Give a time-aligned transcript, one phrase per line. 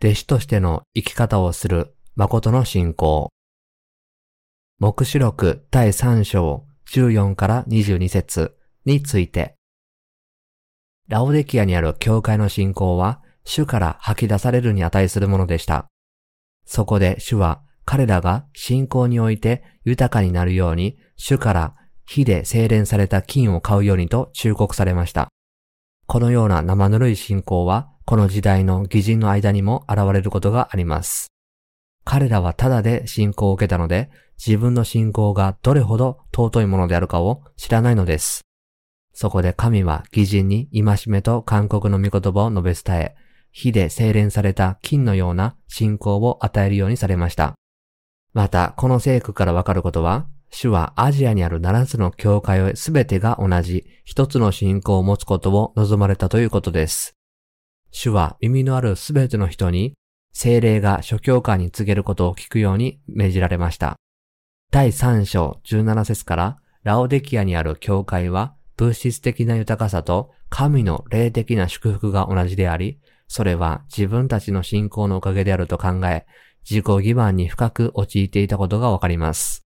[0.00, 3.30] 弟子としての生き方をする誠の信仰。
[4.78, 9.56] 目視録第3章14から22節について。
[11.08, 15.88] ラオデキアにある教会の信仰は主から吐き出されるに値するものでした。
[16.64, 21.74] そこで主は彼らが信仰において豊かになるように主から
[22.06, 25.28] 火で精錬された金を買うようにと忠告されました。
[26.06, 31.30] このような生ぬるい信仰はこの時代の義人の間にも現れることがあります。
[32.04, 34.08] 彼らはただで信仰を受けたので、
[34.38, 38.46] 自分の信仰がどれほど尊いものであるかを知らないのです。
[39.12, 43.16] そこで神は義人に戒めと勧告の御言葉を述べ伝え、
[43.52, 47.56] 火で精錬された金のような信仰を与えるようにされました。
[48.32, 57.17] また、この聖句からわかることは、主はアジアにある7つの教会をすべてが同じ一つの信仰を持つことを望まれたということです。
[57.90, 59.94] 主は耳のあるすべての人に
[60.32, 63.96] 精霊が諸教会に告げることを聞くように命じられました。
[64.70, 76.26] 第3章17節からラオデキアにある教会は物質的な豊かさと神の霊的な祝福が同じであり、それは自分たちの信仰のおかげであると考え、
[76.68, 79.64] 自己欺瞞に深く陥っていたことがわかります。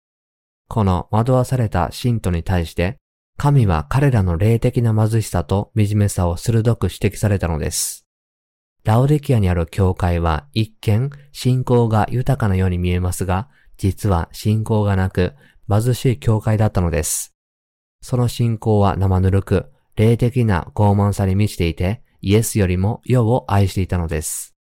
[0.69, 2.99] この惑わされた信徒に対して、
[3.37, 8.08] 神は彼らの霊的な貧しさと惨めさを鋭く指摘されたのです。
[8.85, 15.35] ラオデキアにある教会は一見信仰が豊かなように見えますが、実は信仰がなく
[15.69, 17.35] 貧しい教会だったのです。
[18.01, 24.55] その信仰は生ぬるく、霊的な傲慢さに満ちていて、イエスよりも世を愛していたのです。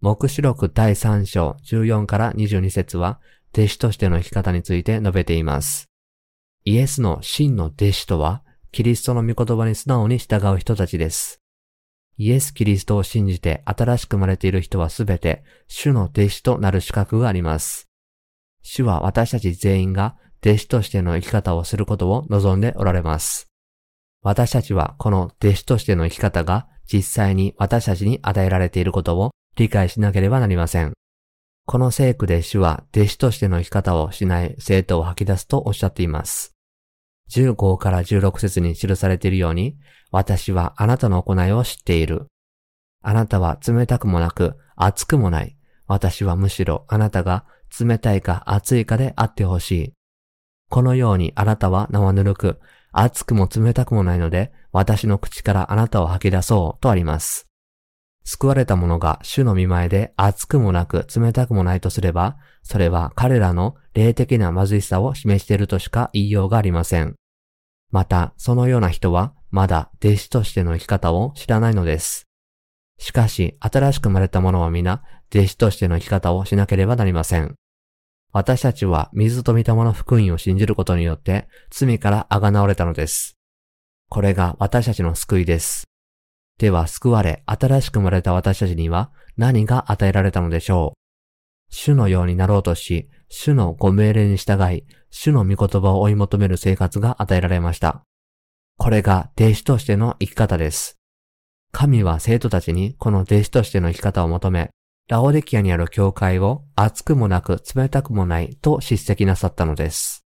[0.00, 3.20] 目視録第3章14から22節は、
[3.52, 5.88] 弟子としての生き方について述べています。
[6.64, 11.43] イエスの真の弟子とは、キリストの御言葉に素直に従う人たちです。
[12.16, 17.88] イエス・キリストを信じて新しく生まれている人はすべて主の弟子となる資格があります。
[18.62, 23.48] 主は私たち全員が弟子としての生き方をすることを望んでおられます。
[24.22, 30.92] 私たちはこの弟子としての生き方が実際に私たちに与えられていることを理解しなければなりません。
[31.66, 36.53] この聖句で主は弟子としての生き方をしない生徒を吐き出すとおっしゃっています。
[37.30, 39.76] 15から16節に記されているように、
[40.10, 42.26] 私はあなたの行いを知っている。
[43.02, 45.56] あなたは冷たくもなく、熱くもない。
[45.86, 47.44] 私はむしろあなたが
[47.78, 49.92] 冷たいか熱いかであってほしい。
[50.70, 52.60] このようにあなたは生ぬるく、
[52.92, 57.46] 熱くも冷たくもないので、私の口からあなたを吐き出そうとあります。
[58.24, 67.14] 救われた者が主の見前で熱くもなく冷たくもないとすれば、それは彼らの霊的な貧しさを示しているとしか言いようがありません。
[67.90, 72.26] また、そのような人は、まだ弟子としての生き方を知らないのです。
[72.98, 77.54] しかし、新しく生まれた者は皆、弟子としての生き方をしなければなりません。
[78.32, 83.36] 私たちは水と御霊の福音を信じることによって、罪からあがなわれたのです。
[84.08, 85.84] これが私たちの救いです。
[86.58, 91.04] では救われ、新しく生まれた私たちには何が与えられたのでしょう
[91.70, 98.04] 主のようになろうとし、主のご命令に従い、主の御言葉を追い求める生活が与えられました。
[98.76, 100.98] これが弟子としての生き方です。
[101.72, 104.70] 神は生徒たちにこの弟子としての生き方を求め、
[105.08, 110.24] ラオデキアにある教会を熱くもなく冷たくもないと叱責なさったのです。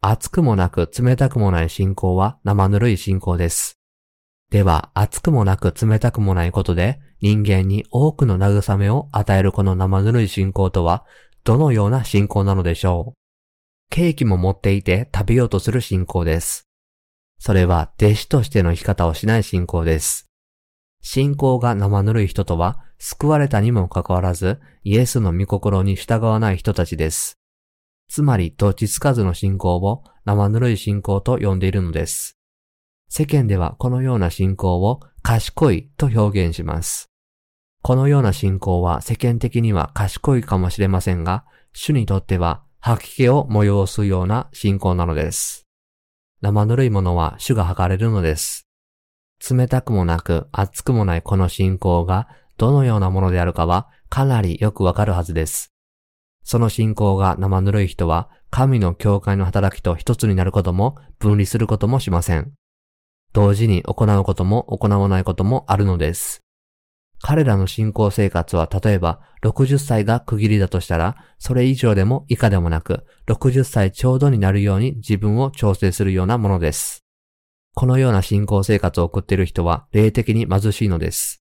[0.00, 3.77] 熱くもなく冷たくもない信仰は生ぬるい信仰です。
[4.50, 11.04] では、熱くもなく冷たくもないことで、人間に多くの慰めを与えるこの生ぬるい信仰とは、
[11.44, 13.18] どのような信仰なのでしょう
[13.90, 16.68] ケーキも持っていて食べようとする信仰です。
[17.38, 20.26] それは弟子としての生き方をしない信仰です。
[21.02, 27.38] 信仰が生ぬるい人とは、救われたにもかかわらず、イエスの御心に従わない人たちです。
[28.08, 32.37] つまり、どっちつかずの信仰を生ぬるい信仰と呼んでいるのです。
[33.08, 37.08] 世間ではこのような信仰を賢いと表現します。
[37.82, 45.66] このような信仰は世間的には賢いかもしれませんが、主にとっては吐き気を催すような信仰なのです。
[46.40, 48.66] 生ぬるいものは主が吐かれるのです。
[49.50, 55.72] 冷たくもなく熱くもないこの信仰がどのようなものであるかはかなりよくわかるはずです。
[56.44, 62.52] その信仰が生ぬるい人は神の教会の働きと一つになることも分離することもしません。
[63.32, 66.42] 同時に行うことも行わないこともあるのです。
[67.20, 77.04] 彼らの信仰生活は例えば60歳が区切りだとしたら、それ以上でも以下でもなく、60歳ちょうどになるように自分を調整するようなものです。
[77.74, 81.42] このような信仰生活を送っている人は霊的に貧しいのです。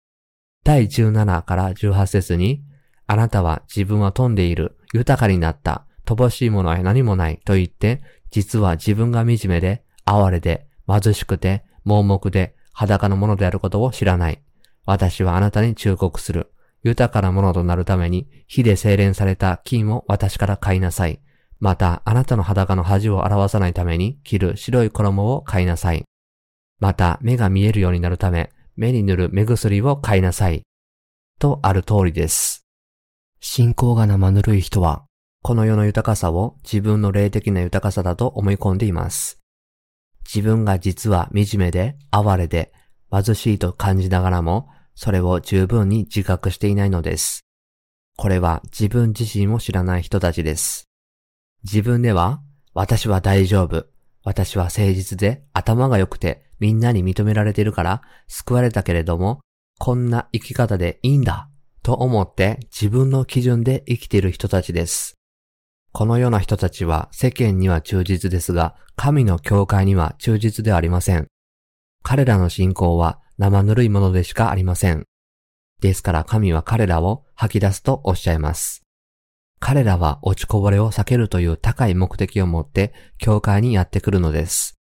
[0.63, 2.63] 第17から18節に、
[3.07, 14.41] あなたは自分は飛んでいる、豊かになった、乏しいものは何もないと言って、実は自分が惨めで、哀れで、貧しくて、盲目で、裸のものであることを知らない。
[14.85, 16.51] 私はあなたに忠告する。
[16.83, 21.21] 豊かなものとなるために、火で精錬された金を私から買いなさい。
[21.59, 26.05] また、あなたの裸の恥を表さないために、着る白い衣を買いなさい。
[26.79, 30.61] また、目が見えるようになるため、目に塗る目薬を買いなさい。
[31.37, 32.65] とある通りです。
[33.41, 35.03] 信仰が生ぬるい人は、
[35.41, 39.38] この世の豊かさを自分の霊的な豊かさだと思い込んでいます。
[40.31, 42.71] 自分が実は惨めで、哀れで、
[43.11, 47.41] 貧しいと感じながらも、それを十分に自覚していないのです。
[48.15, 50.85] これは自分自身を知らない人たちです。
[51.63, 52.41] 自分では、
[52.75, 53.87] 私は大丈夫。
[54.23, 59.39] 私は誠実で頭が良くてみんなに認められているから救われたけれども、
[59.79, 61.49] こんな生き方でいいんだ
[61.81, 65.18] と思って自分の基準で生きている人たちです。
[65.91, 71.27] このような人たちは世間には忠実ですが、神の教会には忠実ではありません。
[72.03, 75.05] 彼らの信仰は生ぬるいものでしかありません。
[75.81, 78.83] ですから神は彼らを吐き出すとおっしゃいます。
[79.59, 84.75] 彼らは落ちこぼれを避けるという高い目的を持って教会にやってくるのです。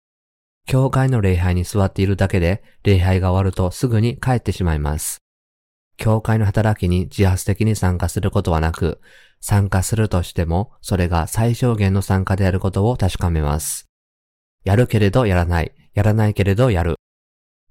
[0.67, 5.24] 教会の礼拝に座っているだけで礼拝が終わるとすぐに帰ってしまいます。
[5.97, 9.01] 教会の働きに自発的に参加することはなく、
[9.41, 13.89] 参加するとしてもそれが最小限の参加であることを確かめます。
[14.65, 16.97] やるけれどやらない、やらないけれどやる。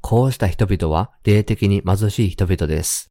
[0.02, 3.10] こうした人々は霊的に貧しい人々です。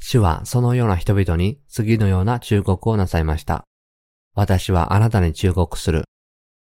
[0.00, 3.64] 主はそのような人々に次のような忠告をなさいました。
[4.34, 6.04] 私はあなたに忠告する。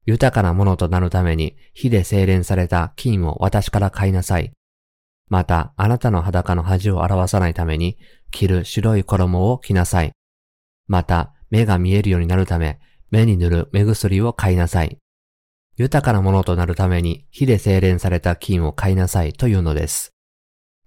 [0.05, 4.51] 豊かなものとなるために火で精錬された金を私から買いなさい。
[5.31, 7.97] また、あなたの裸の恥を表さないために、
[8.31, 10.11] 着る白い衣を着なさい。
[10.87, 12.81] また、目が見えるようになるため、
[13.11, 14.97] 目に塗る目薬を買いなさい。
[15.77, 20.11] 豊かなものとなるために火で精錬された金を買いなさいというのです。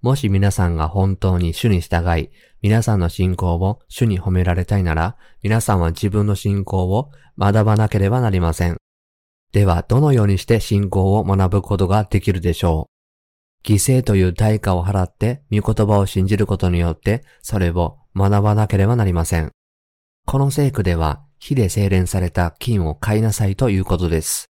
[0.03, 2.29] もし皆さんが本当に主に従い、
[2.61, 7.09] 皆さんの信仰を主に褒められたいなら、皆さんは自分の信仰を
[7.39, 8.77] 学ばなければなりません。
[9.53, 12.94] では、どのようにして信仰を学ぶことができるでしょう？
[13.65, 19.51] 犠牲という代価を払って、御言葉を信じることによって、それを学ばなければなりません。
[20.27, 24.45] この聖句では、火で精錬された金を買いなさいということです。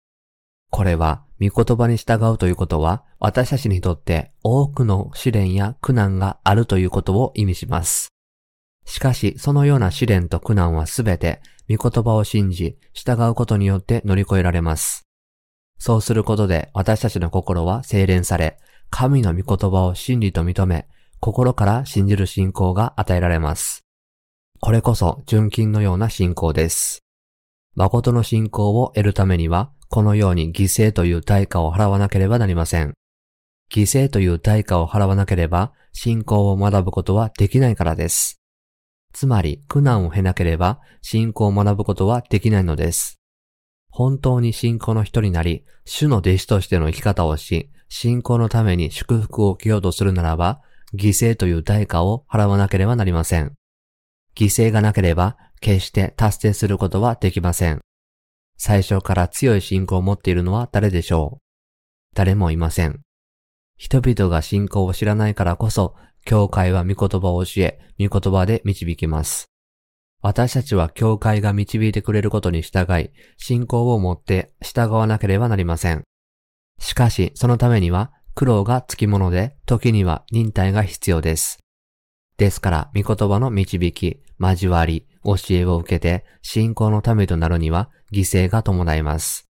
[0.71, 8.09] これは、御言葉に従うということは、私たちにとって多くの試練や苦難があるということを意味します。
[8.85, 11.41] しかし、そのような試練と苦難はすべて、
[11.71, 15.05] 御言葉を信じ、従うことによって乗り越えられます。
[15.79, 18.59] そうすることで、私たちの心は精錬され、
[18.91, 20.87] 神の御言葉を真理と認め、
[21.21, 23.85] 心から信じる信仰が与えられます。
[24.61, 27.01] これこそ純金のような信仰です。
[27.75, 32.95] 誠の信仰を得るためには、このように犠牲という対価を払わなければなりません。
[33.71, 38.41] 犠牲という対価を払わなければ、信仰を学ぶことはできないからです。
[39.13, 43.21] つまり、苦難を経なければ、信仰を学ぶことはできないのです。
[43.89, 50.61] 本当に信仰の人になり、主の弟子としての生き方をし、信仰のために祝福を受けようとするならば、
[50.95, 53.55] 犠牲という代価を払わなければなりません。
[54.37, 57.81] 犠牲がなければ、決して達成することはできません。
[58.57, 61.45] 最初から強い信仰を持っているのは誰でしょう？
[62.15, 63.01] 誰もいません。
[63.77, 69.47] 人々が信仰を知らないからこそ、教会は御言葉を教え、御言葉で導きます。
[70.23, 76.05] 私たちは教会が導いてくれることに従い、信仰を持って従わなければなりません。
[76.79, 81.59] しかし、そのためには苦労がつきもので、時には忍耐が必要です。
[82.37, 89.49] ですから、御言葉の導き、交わり、教えを受けて信仰のためとなるには犠牲が伴います。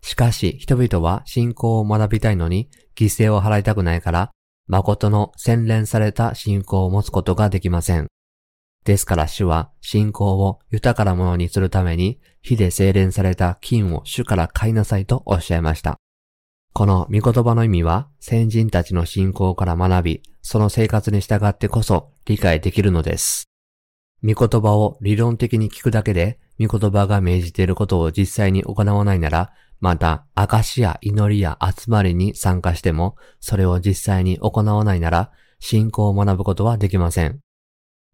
[0.00, 4.30] しかし人々は信仰を学びたいのに犠牲を払いたくないから、
[4.66, 8.06] 誠の洗練された信仰を持つことができません。
[8.84, 15.96] ですから主は信仰を豊かなものにするために火で精錬された金を主から買いなさいとおっしゃいました。
[16.76, 23.48] この御言葉の意味は先人たちの信仰から学び、その生活に従ってこそ理解できるのです。
[24.24, 37.38] 御言葉を理論的に聞くだけで、御言葉が命じていることを実際に行わないなら、また、証や祈りや集まりに参加しても、それを実際に行わないなら、信仰を学ぶことはできません。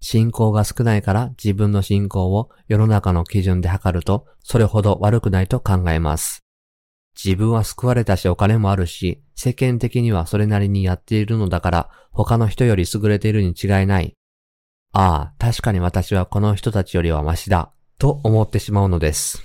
[0.02, 6.44] 信仰が少ないから自分の信仰を世の中の基準で測ると、それほど悪くないと考えます。
[7.22, 14.14] 自分は救われたしお金もあるし、世間的にはそれなりにやっているのだから他の人より優れているに違いない。
[14.92, 19.44] ああ、確かに私はこの人たちよりはマシだ、と思ってしまうのです。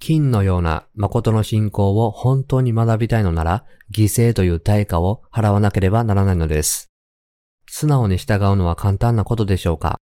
[0.00, 3.64] 金のような誠の信仰を本当に学びたいのなら、
[3.94, 6.90] 犠牲という対価を払わなければならないのです。
[7.66, 9.98] 素直に従うのは簡単なことでしょうか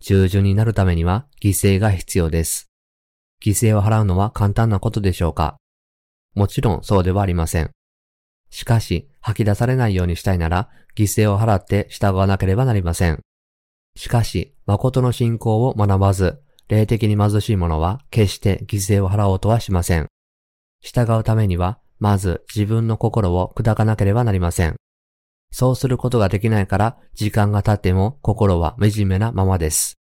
[0.00, 2.68] 従順になるためには犠牲が必要です。
[3.44, 5.56] 犠牲を払うのは簡単なことでしょうか
[6.36, 7.70] もちろんそうではありません。
[8.50, 13.20] しかし、吐き出されないようにしたいなら、犠牲を払って従わなければなりません。
[13.96, 16.38] しかし、誠の信仰を学ばず、
[16.68, 20.06] 霊的に貧しい者は決して犠牲を払おうとはしません。
[20.82, 24.76] 従うためには、まず自分の心を砕かなければなりません。
[25.50, 29.96] そうすることができないから、時間が経っても心は惨めなままです。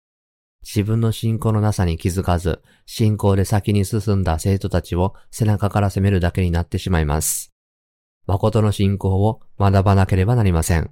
[0.62, 7.52] 自分の信仰のなさに気づかず、信仰で先に進んだ生徒たちを背中から責めるだけになってしまいます。
[8.26, 10.90] 誠の信仰を学ばなければなりません。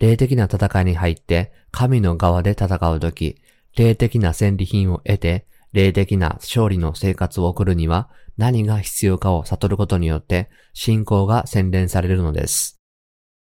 [0.00, 3.36] 霊的な戦いに入って神の側で戦うとき、
[3.76, 12.80] 霊的な戦利品を得て、霊的な勝利の生活を送るには何が必要かを悟ることによって信仰が洗練されるのです。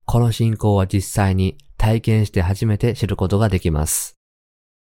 [0.04, 4.20] この信仰は実際に体験して初めて知ることができます。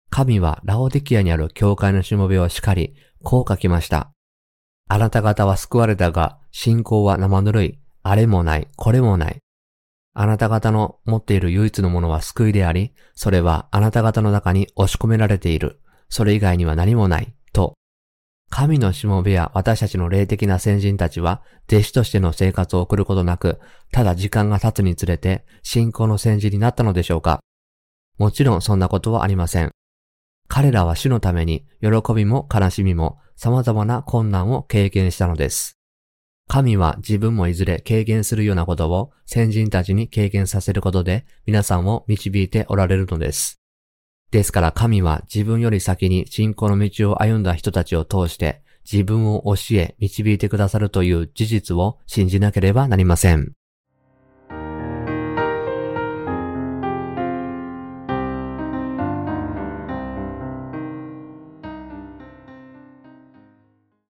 [0.09, 4.11] 神はラオデキアにある教会のしもべを叱り、こう書きました。
[4.87, 7.79] あなた方は救われたが、信仰は生ぬるい。
[8.01, 9.37] あれもない、これもない。
[10.13, 15.79] あなた方の持っている唯一のものは救いであり、それはあなた方の中に押し込められている。
[16.09, 17.33] それ以外には何もない。
[17.53, 17.75] と。
[18.49, 23.59] 神のしもべや私たちの霊的な先人たちは、弟子としての生活を送ることなく、
[23.91, 27.41] ただ時間が経つにつれて、信仰の先人になったのでしょうか
[28.17, 29.71] もちろんそんなことはありません。
[30.49, 35.79] 彼らは主のために、喜びも悲しみも、様々な困難を経験したのです。
[36.49, 43.61] 神は自分もいずれ経験するようなことを先人たちに経験させることで皆さんを導いておられるのです。
[44.31, 53.58] ですから神は自分より先に信仰の道を歩んだ人たちを通して自分を教え導いてくださるという事実を信じなければなりません。